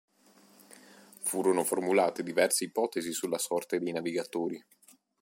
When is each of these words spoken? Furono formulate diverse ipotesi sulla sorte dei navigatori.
Furono 1.19 1.63
formulate 1.63 2.23
diverse 2.23 2.63
ipotesi 2.63 3.11
sulla 3.13 3.37
sorte 3.37 3.77
dei 3.77 3.91
navigatori. 3.93 4.59